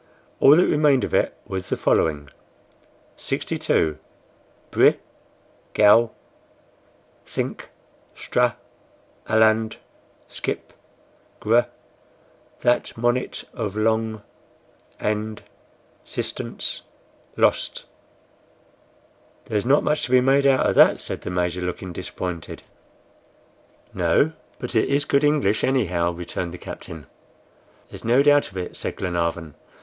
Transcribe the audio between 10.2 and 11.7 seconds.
skipp Gr